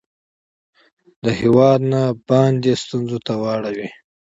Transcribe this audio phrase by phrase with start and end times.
[1.23, 3.87] د هیواد نه باندې ستونځو ته واړوي